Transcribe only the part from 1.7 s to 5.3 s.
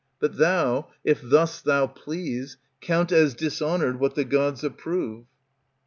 please, Count as dishonoured what the Gods approve.